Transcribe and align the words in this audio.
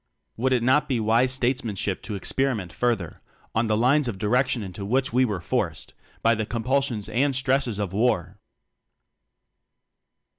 Would 0.35 0.51
it 0.51 0.63
not 0.63 0.87
be 0.89 0.99
wise 0.99 1.31
statesmanship 1.31 2.01
to 2.01 2.15
experiment 2.15 2.73
further 2.73 3.21
on 3.53 3.67
the 3.67 3.77
lines 3.77 4.07
of 4.07 4.17
direction 4.17 4.63
into 4.63 4.83
which 4.83 5.13
we 5.13 5.25
were 5.25 5.39
forced 5.41 5.93
by 6.23 6.33
the 6.33 6.43
compulsions 6.43 7.07
and 7.07 7.35
stresses 7.35 7.77
of 7.77 7.93
War? 7.93 8.39